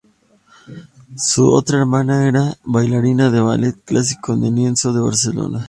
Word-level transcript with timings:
Su 1.15 1.51
otra 1.53 1.77
hermana, 1.77 2.27
era 2.27 2.57
bailarina 2.63 3.29
de 3.29 3.39
ballet 3.39 3.79
clásico 3.85 4.33
en 4.33 4.45
el 4.45 4.55
Liceo 4.55 4.93
de 4.93 4.99
Barcelona. 5.01 5.59